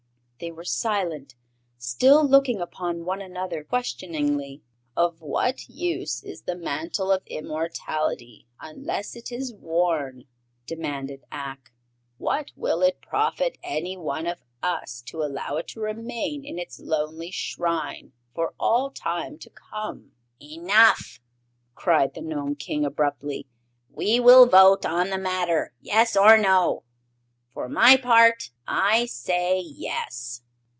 They 0.43 0.49
were 0.51 0.65
silent, 0.65 1.35
still 1.77 2.27
looking 2.27 2.61
upon 2.61 3.05
one 3.05 3.21
another 3.21 3.63
questioningly. 3.63 4.63
"Of 4.97 5.21
what 5.21 5.69
use 5.69 6.23
is 6.23 6.41
the 6.41 6.55
Mantle 6.55 7.11
of 7.11 7.21
Immortality 7.27 8.47
unless 8.59 9.15
it 9.15 9.31
is 9.31 9.53
worn?" 9.53 10.23
demanded 10.65 11.23
Ak. 11.31 11.71
"What 12.17 12.53
will 12.55 12.81
it 12.81 13.01
profit 13.03 13.59
any 13.61 13.95
one 13.95 14.25
of 14.25 14.41
us 14.63 15.03
to 15.09 15.21
allow 15.21 15.57
it 15.57 15.67
to 15.69 15.79
remain 15.79 16.43
in 16.43 16.57
its 16.57 16.79
lonely 16.79 17.29
shrine 17.29 18.11
for 18.33 18.55
all 18.59 18.89
time 18.89 19.37
to 19.37 19.51
come?" 19.51 20.13
"Enough!" 20.41 21.19
cried 21.75 22.15
the 22.15 22.21
Gnome 22.21 22.55
King, 22.55 22.83
abruptly. 22.83 23.45
"We 23.91 24.19
will 24.19 24.47
vote 24.47 24.87
on 24.87 25.11
the 25.11 25.19
matter, 25.19 25.75
yes 25.81 26.17
or 26.17 26.35
no. 26.35 26.81
For 27.53 27.67
my 27.67 27.97
part, 27.97 28.49
I 28.65 29.07
say 29.07 29.59
yes!" 29.59 30.41